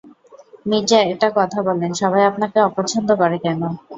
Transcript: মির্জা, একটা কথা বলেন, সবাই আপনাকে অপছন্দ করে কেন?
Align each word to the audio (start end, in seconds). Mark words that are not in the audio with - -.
মির্জা, 0.65 0.99
একটা 1.05 1.27
কথা 1.37 1.59
বলেন, 1.67 1.91
সবাই 2.01 2.23
আপনাকে 2.25 2.57
অপছন্দ 2.69 3.09
করে 3.21 3.37
কেন? 3.45 3.61